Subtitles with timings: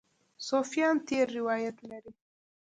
[0.47, 2.11] صوفیان تېر روایت لري.